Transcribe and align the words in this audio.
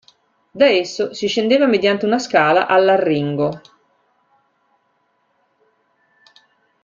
Da 0.49 0.65
esso 0.67 1.13
si 1.13 1.27
scendeva 1.27 1.67
mediante 1.67 2.07
una 2.07 2.17
scala 2.17 2.65
all'"Arringo". 2.65 3.61